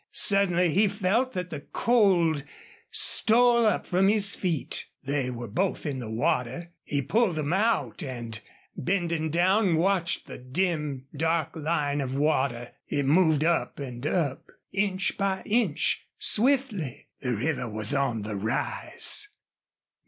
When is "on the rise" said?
17.93-19.27